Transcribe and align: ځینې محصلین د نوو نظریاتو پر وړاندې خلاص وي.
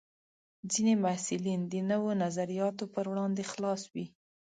ځینې 0.71 0.93
محصلین 1.03 1.61
د 1.71 1.73
نوو 1.91 2.09
نظریاتو 2.23 2.83
پر 2.93 3.05
وړاندې 3.11 3.43
خلاص 3.51 3.81
وي. 3.93 4.05